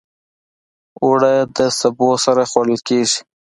اوړه 1.03 1.33
د 1.57 1.59
سبو 1.79 2.09
سره 2.25 2.43
خوړل 2.49 2.79
کېږي 2.87 3.19